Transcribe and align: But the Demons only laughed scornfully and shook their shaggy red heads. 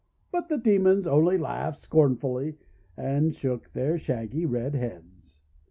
But 0.31 0.49
the 0.49 0.57
Demons 0.57 1.05
only 1.05 1.37
laughed 1.37 1.77
scornfully 1.77 2.55
and 2.97 3.35
shook 3.35 3.71
their 3.73 3.99
shaggy 3.99 4.47
red 4.47 4.73
heads. 4.73 5.37